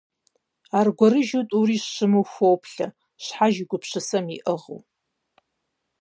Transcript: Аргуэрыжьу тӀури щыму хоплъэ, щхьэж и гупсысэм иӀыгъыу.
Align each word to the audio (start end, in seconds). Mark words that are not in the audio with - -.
Аргуэрыжьу 0.77 1.47
тӀури 1.49 1.77
щыму 1.93 2.23
хоплъэ, 2.31 2.87
щхьэж 3.23 3.55
и 3.61 3.65
гупсысэм 3.69 4.25
иӀыгъыу. 4.37 4.79